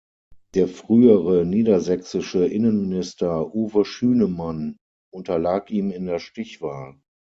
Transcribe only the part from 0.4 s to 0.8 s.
Der